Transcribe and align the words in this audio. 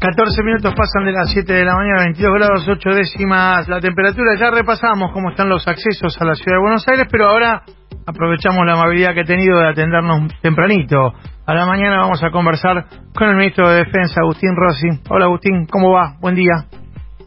14 0.00 0.42
minutos 0.44 0.72
pasan 0.74 1.04
de 1.04 1.12
las 1.12 1.30
7 1.30 1.52
de 1.52 1.62
la 1.62 1.76
mañana, 1.76 2.04
22 2.04 2.32
grados 2.32 2.66
8 2.66 2.88
décimas 2.88 3.68
la 3.68 3.82
temperatura. 3.82 4.34
Ya 4.40 4.50
repasamos 4.50 5.12
cómo 5.12 5.28
están 5.28 5.50
los 5.50 5.68
accesos 5.68 6.16
a 6.18 6.24
la 6.24 6.34
ciudad 6.36 6.56
de 6.56 6.62
Buenos 6.62 6.88
Aires, 6.88 7.06
pero 7.12 7.26
ahora 7.26 7.60
aprovechamos 8.06 8.64
la 8.64 8.80
amabilidad 8.80 9.12
que 9.12 9.20
ha 9.20 9.24
tenido 9.24 9.58
de 9.58 9.68
atendernos 9.68 10.32
tempranito. 10.40 11.12
A 11.44 11.54
la 11.54 11.66
mañana 11.66 11.98
vamos 11.98 12.24
a 12.24 12.30
conversar 12.30 12.86
con 13.14 13.28
el 13.28 13.36
ministro 13.36 13.68
de 13.68 13.84
Defensa, 13.84 14.22
Agustín 14.22 14.56
Rossi. 14.56 14.88
Hola 15.10 15.26
Agustín, 15.26 15.66
¿cómo 15.66 15.92
va? 15.92 16.16
Buen 16.18 16.34
día. 16.34 16.64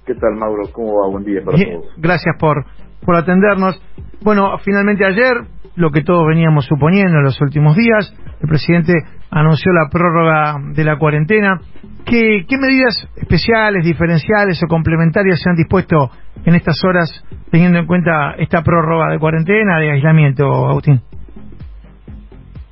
¿Qué 0.07 0.15
tal 0.15 0.33
Mauro? 0.33 0.63
¿Cómo 0.71 0.99
va? 0.99 1.11
Buen 1.11 1.25
día 1.25 1.41
para 1.45 1.55
todos. 1.55 1.93
Gracias 1.97 2.35
por, 2.39 2.65
por 3.05 3.15
atendernos. 3.15 3.79
Bueno, 4.23 4.57
finalmente 4.63 5.05
ayer, 5.05 5.33
lo 5.75 5.91
que 5.91 6.01
todos 6.01 6.25
veníamos 6.25 6.65
suponiendo 6.65 7.17
en 7.17 7.23
los 7.23 7.41
últimos 7.41 7.75
días, 7.75 8.15
el 8.41 8.47
presidente 8.47 8.93
anunció 9.29 9.73
la 9.73 9.89
prórroga 9.91 10.55
de 10.73 10.83
la 10.85 10.97
cuarentena. 10.97 11.59
¿Qué, 12.05 12.45
medidas 12.57 13.09
especiales, 13.17 13.83
diferenciales 13.83 14.63
o 14.63 14.67
complementarias 14.67 15.41
se 15.41 15.49
han 15.49 15.57
dispuesto 15.57 16.09
en 16.45 16.55
estas 16.55 16.75
horas 16.85 17.09
teniendo 17.51 17.79
en 17.79 17.85
cuenta 17.85 18.35
esta 18.37 18.61
prórroga 18.61 19.11
de 19.11 19.19
cuarentena, 19.19 19.79
de 19.79 19.91
aislamiento, 19.91 20.45
Agustín? 20.69 21.01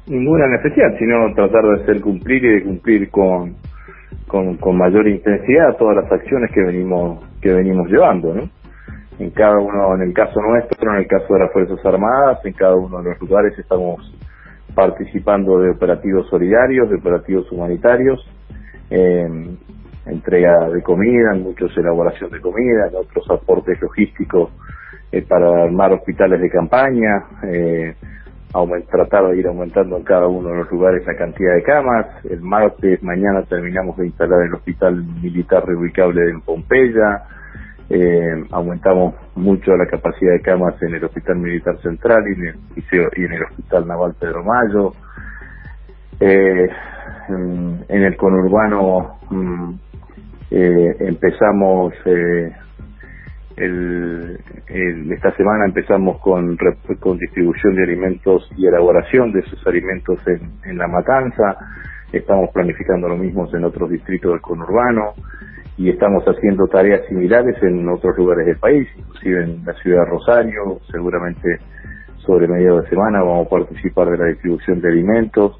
Ninguna 0.07 0.45
en 0.45 0.54
especial, 0.54 0.95
sino 0.99 1.34
tratar 1.35 1.63
de 1.63 1.84
hacer 1.84 2.02
cumplir 2.02 2.45
y 2.45 2.49
de 2.49 2.63
cumplir 2.63 3.09
con, 3.09 3.55
con, 4.27 4.77
mayor 4.77 5.05
intensidad 5.07 5.76
todas 5.77 5.98
las 5.98 6.12
acciones 6.12 6.49
que 6.54 6.62
venimos 6.62 7.20
que 7.41 7.52
venimos 7.52 7.90
llevando, 7.90 8.34
¿no? 8.34 8.60
En 9.21 9.30
cada 9.30 9.59
uno, 9.59 9.93
en 9.93 10.02
el 10.02 10.13
caso 10.16 10.41
nuestro, 10.41 10.93
en 10.93 10.98
el 10.98 11.07
caso 11.07 11.31
de 11.31 11.41
las 11.41 11.52
Fuerzas 11.52 11.85
Armadas, 11.85 12.43
en 12.43 12.53
cada 12.53 12.75
uno 12.75 13.03
de 13.03 13.12
los 13.12 13.21
lugares 13.21 13.53
estamos 13.59 13.99
participando 14.73 15.59
de 15.59 15.70
operativos 15.70 16.27
solidarios, 16.27 16.89
de 16.89 16.95
operativos 16.95 17.52
humanitarios, 17.52 18.20
eh, 18.89 19.29
entrega 20.07 20.70
de 20.70 20.81
comida, 20.81 21.35
en 21.35 21.43
muchos 21.43 21.71
elaboración 21.77 22.31
de 22.31 22.41
comida, 22.41 22.87
en 22.87 22.96
otros 22.96 23.29
aportes 23.29 23.79
logísticos 23.79 24.49
eh, 25.12 25.21
para 25.21 25.65
armar 25.65 25.93
hospitales 25.93 26.41
de 26.41 26.49
campaña, 26.49 27.24
eh, 27.43 27.93
tratar 28.90 29.27
de 29.27 29.37
ir 29.37 29.46
aumentando 29.46 29.98
en 29.98 30.03
cada 30.03 30.26
uno 30.26 30.49
de 30.49 30.55
los 30.55 30.71
lugares 30.71 31.05
la 31.05 31.15
cantidad 31.15 31.53
de 31.53 31.62
camas. 31.62 32.07
El 32.26 32.41
martes, 32.41 33.03
mañana 33.03 33.43
terminamos 33.43 33.98
de 33.98 34.07
instalar 34.07 34.41
el 34.48 34.55
hospital 34.55 34.96
militar 35.21 35.63
reubicable 35.63 36.27
en 36.27 36.41
Pompeya. 36.41 37.21
Eh, 37.93 38.45
aumentamos 38.51 39.15
mucho 39.35 39.75
la 39.75 39.85
capacidad 39.85 40.31
de 40.31 40.41
camas 40.41 40.81
en 40.81 40.95
el 40.95 41.03
Hospital 41.03 41.35
Militar 41.37 41.77
Central 41.81 42.23
y 42.25 42.39
en 42.39 42.47
el, 42.47 42.55
y 43.17 43.25
en 43.25 43.34
el 43.34 43.43
Hospital 43.43 43.85
Naval 43.85 44.15
Pedro 44.17 44.45
Mayo. 44.45 44.93
Eh, 46.17 46.69
en, 47.27 48.03
el 48.03 48.15
conurbano 48.15 49.17
mm, 49.29 49.73
eh, 50.51 50.95
empezamos 50.99 51.93
eh, 52.05 52.51
el, 53.57 54.39
esta 55.12 55.35
semana 55.35 55.65
empezamos 55.65 56.19
con, 56.19 56.57
con 56.99 57.17
distribución 57.17 57.75
de 57.75 57.84
alimentos 57.84 58.49
y 58.55 58.67
elaboración 58.67 59.34
de 59.34 59.41
esos 59.41 59.65
alimentos 59.67 60.17
en, 60.27 60.51
en 60.63 60.77
la 60.77 60.87
matanza 60.87 61.57
estamos 62.13 62.51
planificando 62.53 63.09
lo 63.09 63.17
mismo 63.17 63.49
en 63.53 63.65
otros 63.65 63.89
distritos 63.89 64.31
del 64.31 64.41
conurbano 64.41 65.13
y 65.81 65.90
estamos 65.90 66.24
haciendo 66.25 66.68
tareas 66.68 67.06
similares 67.07 67.56
en 67.63 67.90
otros 67.90 68.16
lugares 68.16 68.46
del 68.46 68.57
país, 68.57 68.88
inclusive 68.96 69.44
en 69.44 69.66
la 69.66 69.74
ciudad 69.81 70.03
de 70.03 70.12
Rosario, 70.12 70.79
seguramente 70.91 71.57
sobre 72.25 72.47
medio 72.47 72.81
de 72.81 72.90
semana 72.90 73.24
vamos 73.24 73.47
a 73.47 73.50
participar 73.50 74.12
de 74.12 74.18
la 74.18 74.25
distribución 74.25 74.79
de 74.79 74.90
alimentos 74.90 75.59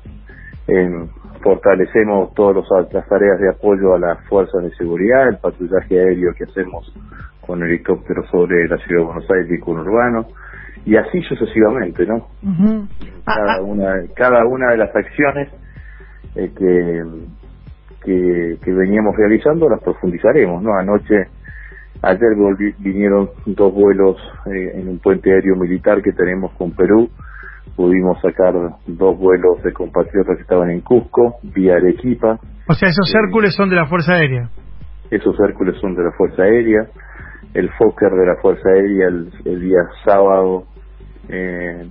fortalecemos 1.42 2.34
todas 2.36 2.64
las 2.92 3.08
tareas 3.08 3.40
de 3.40 3.50
apoyo 3.50 3.96
a 3.96 4.00
las 4.00 4.20
fuerzas 4.28 4.64
de 4.64 4.72
seguridad, 4.76 5.30
el 5.30 5.38
patrullaje 5.38 6.00
aéreo 6.00 6.34
que 6.38 6.44
hacemos 6.44 6.94
con 7.42 7.64
helicópteros 7.64 8.30
sobre 8.30 8.68
la 8.68 8.78
ciudad 8.78 9.02
de 9.02 9.06
Buenos 9.06 9.32
Aires 9.32 9.52
y 9.52 9.60
con 9.60 9.80
urbano, 9.80 10.28
y 10.86 10.96
así 10.96 11.22
sucesivamente, 11.24 12.06
¿no? 12.06 12.28
cada, 13.26 13.54
ah, 13.54 13.58
ah. 13.58 13.62
una, 13.64 13.94
cada 14.16 14.46
una 14.46 14.72
de 14.72 14.78
las 14.78 14.96
acciones 14.96 15.50
eh, 16.36 16.52
que, 16.56 17.04
que, 18.04 18.58
veníamos 18.66 19.16
realizando 19.16 19.70
las 19.70 19.82
profundizaremos, 19.82 20.62
¿no? 20.62 20.74
Anoche, 20.76 21.28
ayer 22.02 22.30
vinieron 22.80 23.30
dos 23.46 23.74
vuelos 23.74 24.18
eh, 24.48 24.72
en 24.76 24.90
un 24.90 25.00
puente 25.00 25.32
aéreo 25.32 25.56
militar 25.56 26.02
que 26.02 26.12
tenemos 26.12 26.52
con 26.54 26.72
Perú, 26.72 27.10
pudimos 27.76 28.20
sacar 28.22 28.54
dos 28.88 29.18
vuelos 29.18 29.62
de 29.64 29.74
compatriotas 29.74 30.36
que 30.36 30.44
estaban 30.44 30.70
en 30.72 30.82
Cusco, 30.82 31.38
vía 31.44 31.76
Arequipa. 31.76 32.40
O 32.68 32.74
sea, 32.74 32.90
esos 32.90 33.14
Hércules 33.16 33.54
son 33.56 33.70
de 33.70 33.76
la 33.76 33.86
Fuerza 33.86 34.14
Aérea. 34.14 34.50
Esos 35.10 35.40
Hércules 35.40 35.76
son 35.80 35.96
de 35.96 36.04
la 36.04 36.12
Fuerza 36.12 36.44
Aérea. 36.44 36.88
El 37.54 37.70
Fokker 37.72 38.12
de 38.12 38.26
la 38.26 38.36
Fuerza 38.42 38.70
Aérea 38.70 39.08
el, 39.08 39.62
día 39.62 39.80
sábado 40.06 40.64
eh, 41.28 41.86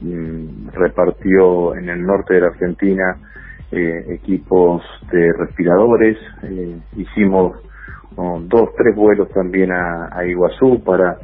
mm, 0.00 0.68
repartió 0.72 1.74
en 1.74 1.88
el 1.88 2.02
norte 2.02 2.34
de 2.34 2.40
la 2.40 2.48
Argentina 2.48 3.16
eh, 3.76 4.14
equipos 4.14 4.82
de 5.12 5.32
respiradores. 5.32 6.16
Eh, 6.42 6.78
hicimos 6.96 7.58
oh, 8.16 8.40
dos, 8.42 8.70
tres 8.76 8.96
vuelos 8.96 9.28
también 9.30 9.70
a, 9.70 10.08
a 10.10 10.24
Iguazú 10.24 10.82
para 10.82 11.18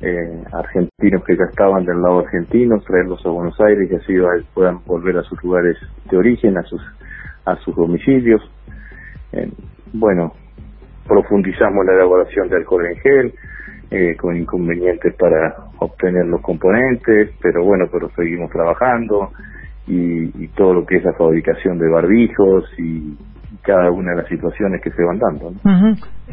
eh, 0.00 0.44
argentinos 0.52 1.24
que 1.24 1.36
ya 1.36 1.44
estaban 1.50 1.84
del 1.84 2.00
lado 2.00 2.20
argentino, 2.20 2.80
traerlos 2.80 3.24
a 3.26 3.30
Buenos 3.30 3.60
Aires 3.60 3.90
y 3.90 3.94
así 3.96 4.14
puedan 4.54 4.84
volver 4.84 5.18
a 5.18 5.22
sus 5.22 5.42
lugares 5.42 5.76
de 6.10 6.16
origen, 6.16 6.56
a 6.56 6.62
sus, 6.62 6.80
a 7.44 7.56
sus 7.56 7.74
domicilios. 7.74 8.40
Eh, 9.32 9.50
bueno, 9.92 10.32
profundizamos 11.06 11.84
la 11.84 11.94
elaboración 11.94 12.48
de 12.48 12.56
alcohol 12.56 12.86
en 12.86 12.96
gel, 12.96 13.34
eh, 13.90 14.16
con 14.16 14.36
inconvenientes 14.36 15.14
para 15.14 15.56
obtener 15.78 16.26
los 16.26 16.42
componentes, 16.42 17.30
pero 17.42 17.64
bueno, 17.64 17.86
pero 17.90 18.10
seguimos 18.10 18.50
trabajando 18.50 19.32
y, 19.88 20.44
y 20.44 20.48
todo 20.48 20.74
lo 20.74 20.86
que 20.86 20.96
es 20.96 21.04
la 21.04 21.14
fabricación 21.14 21.78
de 21.78 21.90
barbijos 21.90 22.64
y, 22.78 23.16
cada 23.68 23.90
una 23.90 24.12
de 24.12 24.22
las 24.22 24.28
situaciones 24.28 24.80
que 24.82 24.90
se 24.90 25.04
van 25.04 25.18
dando. 25.18 25.52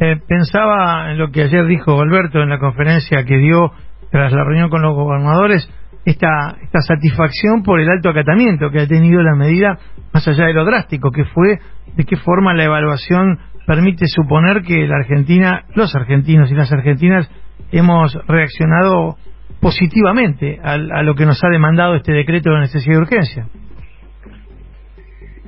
Eh, 0.00 0.16
pensaba 0.26 1.10
en 1.10 1.18
lo 1.18 1.30
que 1.30 1.42
ayer 1.42 1.66
dijo 1.66 2.00
Alberto 2.00 2.40
en 2.40 2.48
la 2.48 2.58
conferencia 2.58 3.24
que 3.24 3.36
dio 3.36 3.72
tras 4.10 4.32
la 4.32 4.44
reunión 4.44 4.70
con 4.70 4.80
los 4.80 4.94
gobernadores, 4.94 5.68
esta, 6.06 6.56
esta 6.62 6.80
satisfacción 6.80 7.62
por 7.62 7.80
el 7.80 7.90
alto 7.90 8.08
acatamiento 8.08 8.70
que 8.70 8.80
ha 8.80 8.86
tenido 8.86 9.20
la 9.22 9.34
medida, 9.34 9.76
más 10.14 10.26
allá 10.26 10.46
de 10.46 10.54
lo 10.54 10.64
drástico 10.64 11.10
que 11.10 11.24
fue, 11.24 11.58
de 11.96 12.04
qué 12.04 12.16
forma 12.16 12.54
la 12.54 12.64
evaluación 12.64 13.38
permite 13.66 14.06
suponer 14.06 14.62
que 14.62 14.86
la 14.86 14.96
Argentina, 14.96 15.64
los 15.74 15.94
argentinos 15.94 16.50
y 16.50 16.54
las 16.54 16.72
argentinas 16.72 17.30
hemos 17.72 18.16
reaccionado 18.28 19.16
positivamente 19.60 20.58
a, 20.62 20.74
a 20.74 21.02
lo 21.02 21.14
que 21.14 21.26
nos 21.26 21.42
ha 21.44 21.48
demandado 21.48 21.94
este 21.94 22.12
decreto 22.12 22.50
de 22.50 22.60
necesidad 22.60 22.96
de 22.96 23.02
urgencia. 23.02 23.46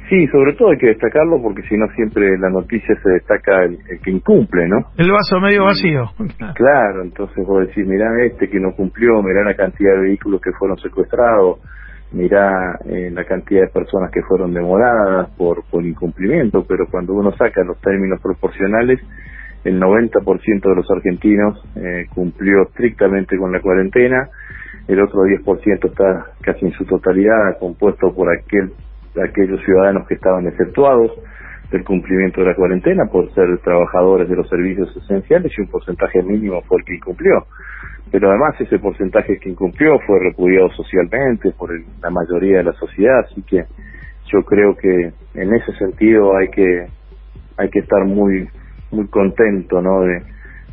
Sí, 0.08 0.26
sobre 0.28 0.54
todo 0.54 0.70
hay 0.70 0.78
que 0.78 0.86
destacarlo 0.86 1.40
porque 1.42 1.62
si 1.68 1.76
no 1.76 1.86
siempre 1.94 2.38
la 2.38 2.48
noticia 2.48 2.98
se 3.02 3.10
destaca 3.10 3.64
el, 3.64 3.78
que 4.02 4.10
incumple, 4.10 4.66
¿no? 4.66 4.78
El 4.96 5.10
vaso 5.10 5.38
medio 5.40 5.64
vacío. 5.64 6.10
Claro, 6.54 7.02
entonces 7.02 7.46
vos 7.46 7.66
decís, 7.66 7.86
mirá 7.86 8.06
este 8.24 8.48
que 8.48 8.58
no 8.58 8.72
cumplió, 8.72 9.22
mirá 9.22 9.44
la 9.44 9.54
cantidad 9.54 9.94
de 9.94 10.08
vehículos 10.08 10.40
que 10.40 10.52
fueron 10.52 10.78
secuestrados, 10.78 11.58
mirá 12.12 12.78
eh, 12.86 13.10
la 13.12 13.24
cantidad 13.24 13.62
de 13.62 13.68
personas 13.68 14.10
que 14.10 14.22
fueron 14.22 14.54
demoradas 14.54 15.28
por, 15.36 15.62
por 15.70 15.84
incumplimiento, 15.84 16.64
pero 16.66 16.86
cuando 16.90 17.12
uno 17.12 17.32
saca 17.32 17.62
los 17.64 17.78
términos 17.80 18.20
proporcionales, 18.22 19.00
el 19.64 19.80
90% 19.80 20.60
de 20.60 20.74
los 20.74 20.90
argentinos 20.90 21.62
eh, 21.76 22.06
cumplió 22.14 22.62
estrictamente 22.62 23.36
con 23.36 23.52
la 23.52 23.60
cuarentena, 23.60 24.28
el 24.86 25.00
otro 25.00 25.22
10% 25.22 25.90
está 25.90 26.26
casi 26.40 26.66
en 26.66 26.72
su 26.72 26.84
totalidad 26.84 27.58
compuesto 27.58 28.14
por 28.14 28.28
aquel 28.30 28.72
aquellos 29.22 29.60
ciudadanos 29.64 30.06
que 30.06 30.14
estaban 30.14 30.46
exceptuados 30.46 31.12
del 31.70 31.84
cumplimiento 31.84 32.40
de 32.40 32.46
la 32.46 32.54
cuarentena 32.54 33.04
por 33.06 33.30
ser 33.34 33.58
trabajadores 33.58 34.28
de 34.28 34.36
los 34.36 34.48
servicios 34.48 34.96
esenciales 34.96 35.52
y 35.56 35.60
un 35.60 35.68
porcentaje 35.68 36.22
mínimo 36.22 36.62
fue 36.62 36.78
el 36.78 36.84
que 36.84 36.94
incumplió. 36.94 37.46
Pero 38.10 38.30
además 38.30 38.58
ese 38.58 38.78
porcentaje 38.78 39.38
que 39.38 39.50
incumplió 39.50 39.98
fue 40.06 40.18
repudiado 40.20 40.70
socialmente 40.70 41.50
por 41.52 41.70
la 42.00 42.10
mayoría 42.10 42.58
de 42.58 42.64
la 42.64 42.72
sociedad, 42.72 43.20
así 43.30 43.42
que 43.42 43.64
yo 44.32 44.42
creo 44.44 44.76
que 44.76 45.12
en 45.34 45.54
ese 45.54 45.72
sentido 45.78 46.36
hay 46.36 46.48
que 46.48 46.86
hay 47.58 47.68
que 47.70 47.80
estar 47.80 48.04
muy 48.04 48.48
muy 48.90 49.06
contento 49.08 49.80
¿no? 49.80 50.00
de, 50.00 50.22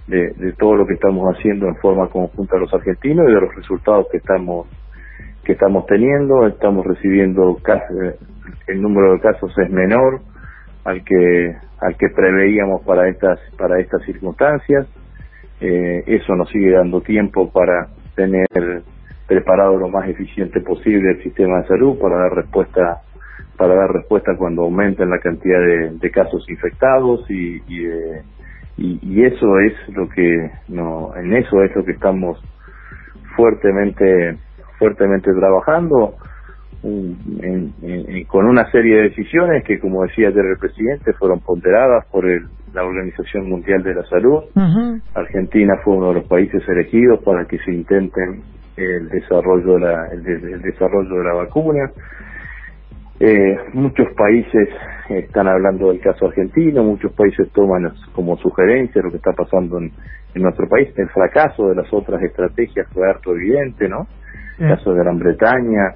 de, 0.08 0.54
todo 0.54 0.76
lo 0.76 0.86
que 0.86 0.94
estamos 0.94 1.36
haciendo 1.36 1.68
en 1.68 1.76
forma 1.78 2.08
conjunta 2.08 2.58
los 2.58 2.74
argentinos 2.74 3.26
y 3.28 3.34
de 3.34 3.42
los 3.42 3.56
resultados 3.56 4.08
que 4.12 4.18
estamos 4.18 4.68
que 5.44 5.52
estamos 5.52 5.86
teniendo, 5.86 6.48
estamos 6.48 6.86
recibiendo 6.88 7.60
el 8.68 8.82
número 8.82 9.14
de 9.14 9.20
casos 9.20 9.56
es 9.60 9.70
menor 9.70 10.22
al 10.84 11.04
que 11.04 11.56
al 11.80 11.96
que 11.98 12.10
preveíamos 12.10 12.82
para 12.84 13.08
estas 13.10 13.40
para 13.58 13.80
estas 13.80 14.04
circunstancias. 14.06 14.88
Eh, 15.62 16.04
eso 16.08 16.36
nos 16.36 16.50
sigue 16.50 16.72
dando 16.72 17.02
tiempo 17.02 17.52
para 17.52 17.88
tener 18.16 18.48
preparado 19.28 19.78
lo 19.78 19.88
más 19.88 20.08
eficiente 20.10 20.62
posible 20.62 21.12
el 21.12 21.24
sistema 21.24 21.62
de 21.62 21.68
salud 21.68 21.98
para 22.00 22.18
dar 22.18 22.36
respuesta 22.36 23.02
para 23.57 23.75
dar 23.75 23.92
respuesta 23.92 24.36
cuando 24.38 24.63
aumenten 24.63 25.10
la 25.10 25.19
cantidad 25.19 25.60
de, 25.60 26.12
casos 26.12 26.46
infectados 26.50 27.30
y, 27.30 27.62
y, 27.68 27.88
y, 28.78 29.24
eso 29.24 29.60
es 29.60 29.74
lo 29.96 30.07
que 30.10 30.52
no 30.69 31.16
en 31.16 31.34
eso 31.34 31.62
es 31.63 31.75
lo 31.75 31.84
que 31.84 31.92
estamos 31.92 32.42
fuertemente 33.36 34.38
fuertemente 34.78 35.31
trabajando 35.34 36.16
con 38.28 38.46
una 38.46 38.69
serie 38.72 38.98
de 38.98 39.02
decisiones 39.10 39.63
que 39.63 39.80
como 39.80 40.04
decía 40.04 40.28
ayer 40.28 40.46
el 40.46 40.58
presidente 40.58 41.13
fueron 41.13 41.40
ponderadas 41.40 42.06
por 42.12 42.25
la 42.25 42.84
Organización 42.84 43.50
Mundial 43.50 43.81
de 43.81 43.96
la 43.96 44.04
Salud. 44.04 44.44
Argentina 45.16 45.75
fue 45.84 45.96
uno 45.96 46.10
de 46.10 46.16
los 46.16 46.28
países 46.28 46.62
elegidos 46.68 47.24
para 47.24 47.46
que 47.46 47.58
se 47.60 47.72
intenten 47.72 48.44
el 48.78 49.10
desarrollo 49.10 49.75
de 49.75 49.80
la 49.80 50.08
el 50.12 50.62
desarrollo 50.62 51.16
de 51.16 51.24
la 51.24 51.34
vacuna 51.34 51.92
eh, 53.20 53.58
muchos 53.74 54.08
países 54.18 54.70
están 55.10 55.48
hablando 55.48 55.90
del 55.90 56.02
caso 56.02 56.28
argentino, 56.28 56.84
muchos 56.84 57.14
países 57.14 57.50
toman 57.54 57.94
como 58.14 58.38
sugerencia 58.38 59.02
lo 59.02 59.12
que 59.12 59.18
está 59.18 59.32
pasando 59.32 59.78
en, 59.78 59.92
nuestro 60.36 60.68
país. 60.68 60.90
El 60.98 61.08
fracaso 61.10 61.70
de 61.70 61.76
las 61.76 61.88
otras 61.94 62.22
estrategias 62.22 62.86
fue 62.92 63.10
harto 63.10 63.34
evidente, 63.34 63.88
¿no? 63.88 64.06
El 64.60 64.68
caso 64.68 64.92
de 64.92 65.00
Gran 65.00 65.18
Bretaña, 65.18 65.96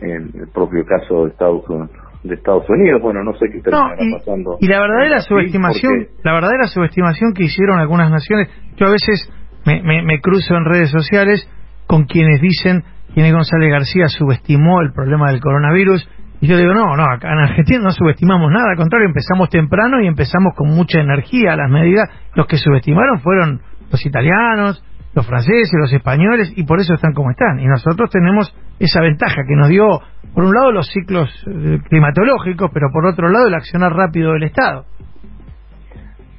el 0.00 0.48
propio 0.52 0.84
caso 0.84 1.26
de 1.26 1.30
Estados 1.30 1.68
Unidos. 1.68 1.90
De 2.24 2.34
Estados 2.34 2.68
Unidos, 2.68 3.00
bueno, 3.00 3.22
no 3.22 3.34
sé 3.34 3.46
qué 3.52 3.60
terminará 3.60 3.96
pasando. 4.18 4.56
Y 4.58 4.66
la 4.66 4.80
verdadera 4.80 5.20
subestimación, 5.20 6.08
la 6.24 6.32
verdadera 6.32 6.64
subestimación 6.64 7.34
que 7.34 7.44
hicieron 7.44 7.78
algunas 7.78 8.10
naciones, 8.10 8.48
yo 8.76 8.86
a 8.86 8.90
veces 8.90 9.30
me, 9.64 9.80
me, 9.84 10.02
me 10.02 10.20
cruzo 10.20 10.56
en 10.56 10.64
redes 10.64 10.90
sociales 10.90 11.48
con 11.86 12.06
quienes 12.06 12.40
dicen 12.40 12.82
que 13.14 13.32
González 13.32 13.70
García 13.70 14.08
subestimó 14.08 14.82
el 14.82 14.92
problema 14.92 15.30
del 15.30 15.40
coronavirus 15.40 16.06
y 16.40 16.48
yo 16.48 16.56
digo, 16.58 16.74
no, 16.74 16.96
no, 16.96 17.04
acá 17.04 17.32
en 17.32 17.38
Argentina 17.38 17.80
no 17.82 17.90
subestimamos 17.90 18.50
nada, 18.52 18.70
al 18.70 18.76
contrario, 18.76 19.06
empezamos 19.06 19.48
temprano 19.48 20.00
y 20.02 20.06
empezamos 20.06 20.54
con 20.54 20.68
mucha 20.68 21.00
energía 21.00 21.56
las 21.56 21.70
medidas. 21.70 22.10
Los 22.34 22.46
que 22.46 22.56
subestimaron 22.56 23.20
fueron 23.20 23.60
los 23.90 24.04
italianos, 24.04 24.84
los 25.14 25.26
franceses, 25.26 25.72
los 25.80 25.92
españoles, 25.92 26.52
y 26.54 26.64
por 26.64 26.78
eso 26.78 26.94
están 26.94 27.14
como 27.14 27.30
están. 27.30 27.58
Y 27.58 27.66
nosotros 27.66 28.10
tenemos 28.10 28.54
esa 28.78 29.00
ventaja 29.00 29.44
que 29.48 29.56
nos 29.56 29.70
dio, 29.70 29.86
por 30.34 30.44
un 30.44 30.52
lado, 30.52 30.72
los 30.72 30.86
ciclos 30.92 31.30
eh, 31.48 31.78
climatológicos, 31.88 32.70
pero 32.72 32.88
por 32.92 33.06
otro 33.06 33.30
lado, 33.30 33.48
el 33.48 33.54
accionar 33.54 33.92
rápido 33.94 34.32
del 34.32 34.42
Estado. 34.42 34.84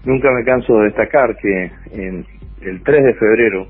Nunca 0.06 0.30
me 0.32 0.46
canso 0.46 0.78
de 0.78 0.86
destacar 0.86 1.36
que 1.42 1.72
en 1.92 2.26
el 2.62 2.84
3 2.84 3.04
de 3.04 3.14
febrero 3.16 3.68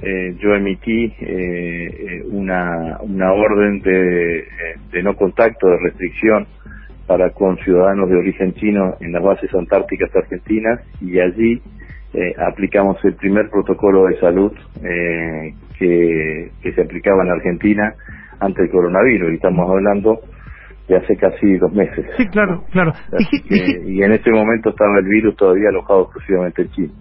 eh, 0.00 0.36
yo 0.38 0.54
emití 0.54 1.04
eh, 1.04 1.14
eh, 1.20 2.22
una, 2.30 2.98
una 3.00 3.32
orden 3.32 3.80
de, 3.80 4.44
de 4.90 5.02
no 5.02 5.14
contacto, 5.14 5.68
de 5.68 5.78
restricción 5.78 6.46
para 7.06 7.30
con 7.30 7.56
ciudadanos 7.58 8.10
de 8.10 8.16
origen 8.16 8.54
chino 8.54 8.96
en 9.00 9.12
las 9.12 9.22
bases 9.22 9.54
antárticas 9.54 10.10
argentinas 10.16 10.80
y 11.00 11.18
allí 11.18 11.60
aplicamos 12.38 13.04
el 13.04 13.14
primer 13.14 13.50
protocolo 13.50 14.06
de 14.06 14.18
salud 14.20 14.52
que, 15.76 16.50
que 16.62 16.72
se 16.72 16.80
aplicaba 16.80 17.24
en 17.24 17.30
Argentina 17.30 17.92
ante 18.38 18.62
el 18.62 18.70
coronavirus. 18.70 19.32
Y 19.32 19.34
estamos 19.34 19.68
hablando 19.68 20.20
de 20.88 20.96
hace 20.96 21.16
casi 21.16 21.56
dos 21.56 21.72
meses. 21.72 22.06
Sí, 22.16 22.26
claro, 22.28 22.64
claro. 22.70 22.92
y 23.86 24.02
en 24.02 24.12
ese 24.12 24.30
momento 24.30 24.70
estaba 24.70 24.98
el 24.98 25.06
virus 25.06 25.36
todavía 25.36 25.68
alojado 25.70 26.02
exclusivamente 26.02 26.62
en 26.62 26.70
China. 26.70 26.92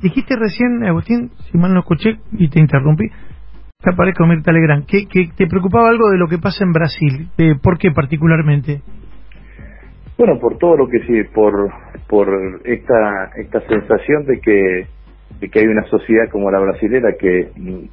Dijiste 0.00 0.34
recién, 0.36 0.82
Agustín, 0.84 1.30
si 1.50 1.58
mal 1.58 1.74
no 1.74 1.80
escuché 1.80 2.16
y 2.32 2.48
te 2.48 2.58
interrumpí, 2.58 3.08
te 3.82 3.90
aparezco 3.90 4.26
Mirta 4.26 4.52
Legrand, 4.52 4.86
que, 4.86 5.06
que 5.06 5.28
te 5.36 5.46
preocupaba 5.46 5.90
algo 5.90 6.10
de 6.10 6.18
lo 6.18 6.26
que 6.28 6.38
pasa 6.38 6.64
en 6.64 6.72
Brasil. 6.72 7.28
¿Por 7.62 7.78
qué 7.78 7.90
particularmente? 7.90 8.82
Bueno, 10.16 10.38
por 10.38 10.58
todo 10.58 10.76
lo 10.76 10.88
que 10.88 11.00
sí, 11.00 11.22
por, 11.34 11.70
por 12.06 12.28
esta, 12.64 13.30
esta 13.36 13.60
sensación 13.62 14.26
de 14.26 14.40
que, 14.40 14.86
de 15.40 15.48
que 15.48 15.60
hay 15.60 15.66
una 15.66 15.84
sociedad 15.84 16.28
como 16.30 16.50
la 16.50 16.60
brasilera 16.60 17.14
que 17.18 17.50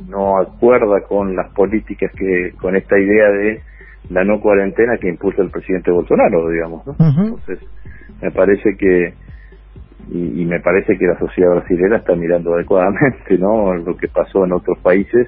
no 0.10 0.38
acuerda 0.40 1.04
con 1.08 1.36
las 1.36 1.54
políticas 1.54 2.12
que, 2.18 2.52
con 2.60 2.76
esta 2.76 3.00
idea 3.00 3.30
de 3.30 3.62
la 4.10 4.24
no 4.24 4.40
cuarentena 4.40 4.98
que 4.98 5.10
impulsa 5.10 5.42
el 5.42 5.52
presidente 5.52 5.92
Bolsonaro, 5.92 6.50
digamos. 6.50 6.86
¿no? 6.88 6.96
Entonces, 7.00 7.60
me 8.22 8.32
parece 8.32 8.76
que 8.78 9.14
y, 10.10 10.46
me 10.46 10.60
parece 10.62 10.98
que 10.98 11.06
la 11.06 11.20
sociedad 11.20 11.52
brasileña 11.52 11.98
está 11.98 12.16
mirando 12.16 12.54
adecuadamente 12.54 13.38
no 13.38 13.74
lo 13.74 13.98
que 13.98 14.08
pasó 14.08 14.46
en 14.46 14.54
otros 14.54 14.78
países 14.80 15.28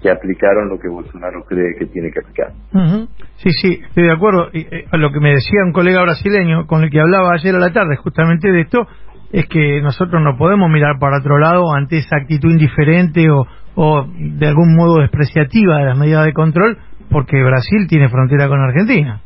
que 0.00 0.10
aplicaron 0.10 0.68
lo 0.68 0.78
que 0.78 0.88
Bolsonaro 0.88 1.44
cree 1.44 1.76
que 1.78 1.86
tiene 1.86 2.10
que 2.10 2.20
aplicar. 2.20 2.52
Sí, 3.36 3.50
sí, 3.50 3.80
estoy 3.86 4.04
de 4.04 4.12
acuerdo. 4.12 4.48
Y, 4.52 4.60
eh, 4.60 4.86
lo 4.92 5.12
que 5.12 5.20
me 5.20 5.30
decía 5.30 5.60
un 5.64 5.72
colega 5.72 6.02
brasileño 6.02 6.66
con 6.66 6.82
el 6.82 6.90
que 6.90 7.00
hablaba 7.00 7.32
ayer 7.34 7.54
a 7.54 7.60
la 7.60 7.72
tarde 7.72 7.96
justamente 7.96 8.50
de 8.50 8.62
esto 8.62 8.86
es 9.32 9.46
que 9.46 9.80
nosotros 9.80 10.20
no 10.22 10.36
podemos 10.36 10.68
mirar 10.70 10.98
para 10.98 11.18
otro 11.18 11.38
lado 11.38 11.72
ante 11.72 11.98
esa 11.98 12.16
actitud 12.16 12.50
indiferente 12.50 13.30
o, 13.30 13.46
o 13.76 14.06
de 14.06 14.46
algún 14.46 14.74
modo 14.74 15.00
despreciativa 15.00 15.78
de 15.78 15.86
las 15.86 15.98
medidas 15.98 16.26
de 16.26 16.32
control 16.32 16.78
porque 17.12 17.42
Brasil 17.42 17.86
tiene 17.88 18.08
frontera 18.08 18.48
con 18.48 18.60
Argentina. 18.60 19.20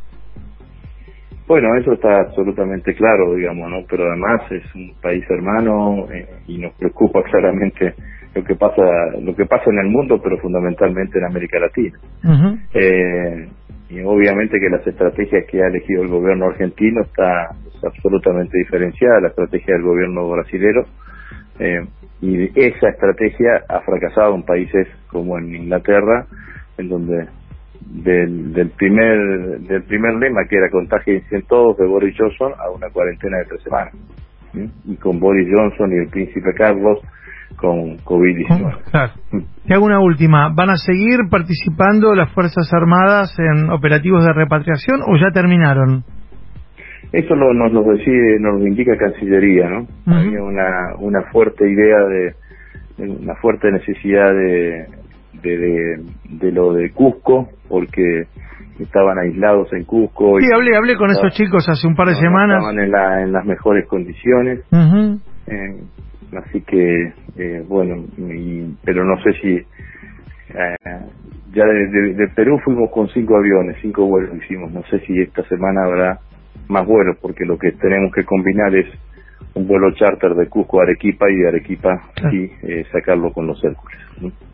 Bueno, 1.46 1.68
eso 1.76 1.92
está 1.92 2.22
absolutamente 2.22 2.92
claro, 2.94 3.34
digamos, 3.34 3.70
¿no? 3.70 3.76
Pero 3.88 4.04
además 4.04 4.42
es 4.50 4.74
un 4.74 4.92
país 5.00 5.24
hermano 5.30 6.06
eh, 6.12 6.26
y 6.48 6.58
nos 6.58 6.74
preocupa 6.74 7.22
claramente 7.22 7.94
lo 8.34 8.42
que 8.42 8.56
pasa 8.56 8.82
lo 9.22 9.34
que 9.34 9.46
pasa 9.46 9.70
en 9.70 9.78
el 9.78 9.88
mundo, 9.88 10.20
pero 10.22 10.38
fundamentalmente 10.38 11.18
en 11.18 11.24
América 11.24 11.60
Latina. 11.60 11.98
eh, 12.74 13.48
y 13.88 14.00
obviamente 14.00 14.58
que 14.58 14.68
las 14.68 14.84
estrategias 14.84 15.44
que 15.48 15.62
ha 15.62 15.68
elegido 15.68 16.02
el 16.02 16.08
gobierno 16.08 16.46
argentino 16.46 17.02
está 17.02 17.50
absolutamente 17.86 18.58
diferenciada 18.58 19.20
la 19.20 19.28
estrategia 19.28 19.74
del 19.74 19.84
gobierno 19.84 20.28
brasilero. 20.28 20.84
Eh, 21.60 21.86
y 22.20 22.60
esa 22.60 22.88
estrategia 22.88 23.62
ha 23.68 23.80
fracasado 23.82 24.34
en 24.34 24.42
países 24.42 24.88
como 25.06 25.38
en 25.38 25.54
Inglaterra, 25.54 26.26
en 26.78 26.88
donde 26.88 27.28
del, 27.86 28.52
del 28.52 28.70
primer 28.70 29.60
del 29.60 29.82
primer 29.84 30.14
lema 30.14 30.42
que 30.48 30.56
era 30.56 30.68
en 31.30 31.42
todos 31.42 31.76
de 31.76 31.86
Boris 31.86 32.14
Johnson 32.18 32.52
a 32.58 32.70
una 32.70 32.90
cuarentena 32.90 33.38
de 33.38 33.44
tres 33.44 33.62
semanas 33.62 33.94
y 34.84 34.96
con 34.96 35.20
Boris 35.20 35.48
Johnson 35.52 35.92
y 35.92 35.98
el 35.98 36.08
príncipe 36.08 36.52
Carlos 36.56 37.00
con 37.56 37.96
COVID-19. 37.98 38.90
Claro. 38.90 39.12
Te 39.66 39.74
hago 39.74 39.86
una 39.86 40.00
última. 40.00 40.50
¿Van 40.54 40.70
a 40.70 40.76
seguir 40.76 41.20
participando 41.30 42.14
las 42.14 42.32
Fuerzas 42.32 42.68
Armadas 42.72 43.34
en 43.38 43.70
operativos 43.70 44.24
de 44.24 44.32
repatriación 44.32 45.00
o 45.06 45.16
ya 45.16 45.30
terminaron? 45.32 46.04
Eso 47.12 47.34
lo, 47.34 47.54
nos 47.54 47.72
lo 47.72 47.82
decide, 47.84 48.38
nos 48.40 48.60
lo 48.60 48.66
indica 48.66 48.96
Cancillería, 48.96 49.70
¿no? 49.70 49.86
Había 50.06 50.42
una, 50.42 50.96
una 50.98 51.22
fuerte 51.30 51.70
idea 51.70 51.98
de, 52.04 52.34
una 52.98 53.34
fuerte 53.36 53.70
necesidad 53.70 54.32
de, 54.34 54.86
de, 55.42 56.02
de, 56.30 56.52
lo 56.52 56.72
de 56.72 56.90
Cusco, 56.90 57.48
porque 57.68 58.26
estaban 58.78 59.18
aislados 59.18 59.72
en 59.72 59.84
Cusco. 59.84 60.38
Sí, 60.40 60.46
hablé, 60.52 60.76
hablé 60.76 60.96
con 60.96 61.10
esos 61.10 61.32
chicos 61.34 61.68
hace 61.68 61.86
un 61.86 61.94
par 61.94 62.08
de 62.08 62.14
semanas. 62.14 62.58
Estaban 62.58 62.78
en, 62.78 62.90
la, 62.90 63.22
en 63.22 63.32
las 63.32 63.44
mejores 63.44 63.86
condiciones. 63.86 64.60
Eh, 65.46 65.80
así 66.44 66.60
que, 66.62 67.12
eh, 67.36 67.64
bueno, 67.68 68.04
pero 68.84 69.04
no 69.04 69.16
sé 69.22 69.32
si... 69.40 69.56
Eh, 70.48 70.76
ya 71.52 71.64
de, 71.64 72.14
de, 72.14 72.28
Perú 72.34 72.58
fuimos 72.64 72.90
con 72.90 73.08
cinco 73.08 73.36
aviones, 73.36 73.76
cinco 73.80 74.06
vuelos 74.06 74.36
hicimos. 74.36 74.72
No 74.72 74.82
sé 74.84 75.00
si 75.00 75.20
esta 75.20 75.42
semana 75.44 75.84
habrá 75.84 76.18
más 76.68 76.86
vuelos, 76.86 77.16
porque 77.20 77.44
lo 77.44 77.58
que 77.58 77.72
tenemos 77.72 78.12
que 78.12 78.24
combinar 78.24 78.74
es 78.74 78.86
un 79.54 79.66
vuelo 79.66 79.90
charter 79.94 80.34
de 80.34 80.48
Cusco 80.48 80.80
a 80.80 80.82
Arequipa 80.84 81.26
y 81.30 81.36
de 81.36 81.48
Arequipa 81.48 81.90
y 82.30 82.84
sacarlo 82.92 83.32
con 83.32 83.46
los 83.46 83.62
Hércules. 83.64 83.98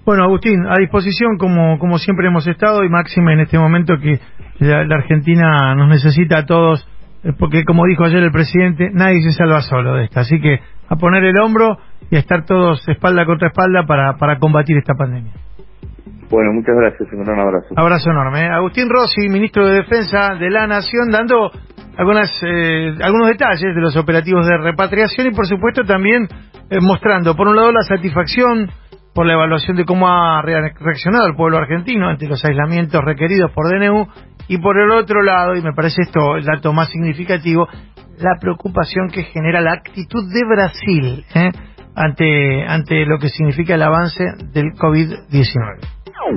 Bueno, 0.04 0.24
Agustín, 0.24 0.64
a 0.66 0.76
disposición 0.78 1.38
como, 1.38 1.78
como 1.78 1.98
siempre 1.98 2.26
hemos 2.28 2.46
estado 2.46 2.84
y 2.84 2.88
máxima 2.88 3.32
en 3.32 3.40
este 3.40 3.58
momento 3.58 3.98
que 3.98 4.18
la, 4.58 4.96
Argentina 4.96 5.74
nos 5.74 5.88
necesita 5.88 6.38
a 6.38 6.46
todos, 6.46 6.86
eh, 7.24 7.32
porque 7.38 7.64
como 7.64 7.86
dijo 7.86 8.04
ayer 8.04 8.22
el 8.22 8.32
presidente, 8.32 8.90
nadie 8.92 9.22
se 9.22 9.32
salva 9.32 9.60
solo 9.60 9.94
de 9.94 10.04
esta. 10.04 10.20
Así 10.20 10.40
que 10.40 10.60
a 10.88 10.96
poner 10.96 11.24
el 11.24 11.38
hombro 11.40 11.78
y 12.10 12.16
a 12.16 12.18
estar 12.18 12.44
todos 12.44 12.86
espalda 12.88 13.24
contra 13.24 13.48
espalda 13.48 13.84
para, 13.86 14.16
para 14.16 14.38
combatir 14.38 14.76
esta 14.76 14.94
pandemia. 14.94 15.32
Bueno, 16.30 16.52
muchas 16.54 16.74
gracias, 16.74 17.12
un 17.12 17.24
gran 17.24 17.38
abrazo. 17.38 17.74
Abrazo 17.76 18.10
enorme. 18.10 18.40
¿eh? 18.40 18.48
Agustín 18.48 18.88
Rossi, 18.88 19.28
ministro 19.28 19.66
de 19.66 19.82
Defensa 19.82 20.34
de 20.40 20.50
la 20.50 20.66
Nación, 20.66 21.10
dando 21.10 21.50
algunas, 21.96 22.30
eh, 22.42 22.94
algunos 23.02 23.28
detalles 23.28 23.74
de 23.74 23.80
los 23.80 23.96
operativos 23.96 24.46
de 24.46 24.58
repatriación 24.58 25.28
y 25.28 25.30
por 25.30 25.46
supuesto 25.46 25.84
también 25.84 26.28
mostrando, 26.80 27.36
por 27.36 27.48
un 27.48 27.56
lado, 27.56 27.70
la 27.70 27.82
satisfacción 27.82 28.70
por 29.14 29.26
la 29.26 29.34
evaluación 29.34 29.76
de 29.76 29.84
cómo 29.84 30.08
ha 30.08 30.40
reaccionado 30.42 31.26
el 31.26 31.36
pueblo 31.36 31.58
argentino 31.58 32.08
ante 32.08 32.26
los 32.26 32.42
aislamientos 32.44 33.02
requeridos 33.04 33.50
por 33.52 33.68
DNU 33.68 34.06
y 34.48 34.58
por 34.58 34.78
el 34.78 34.90
otro 34.90 35.22
lado, 35.22 35.54
y 35.54 35.62
me 35.62 35.72
parece 35.72 36.02
esto 36.02 36.36
el 36.36 36.44
dato 36.44 36.72
más 36.72 36.88
significativo, 36.88 37.68
la 38.18 38.38
preocupación 38.40 39.08
que 39.08 39.24
genera 39.24 39.60
la 39.60 39.72
actitud 39.72 40.24
de 40.32 40.44
Brasil 40.46 41.24
¿eh? 41.34 41.50
ante, 41.94 42.66
ante 42.66 43.04
lo 43.06 43.18
que 43.18 43.28
significa 43.28 43.74
el 43.74 43.82
avance 43.82 44.24
del 44.52 44.72
COVID-19. 44.72 46.01